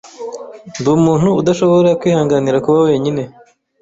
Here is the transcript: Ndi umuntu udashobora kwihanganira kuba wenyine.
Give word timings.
Ndi 0.79 0.89
umuntu 0.97 1.27
udashobora 1.39 1.89
kwihanganira 1.99 2.63
kuba 2.65 2.79
wenyine. 2.87 3.21